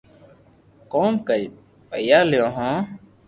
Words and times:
ڪوم 0.93 1.13
ڪرين 1.27 1.51
پيا 1.89 2.19
ليو 2.29 2.47
ھون 2.55 2.77